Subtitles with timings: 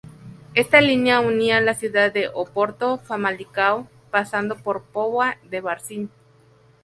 [0.55, 6.09] Esta línea unía la ciudad de Oporto a Famalicão, pasando por Póvoa de Varzim.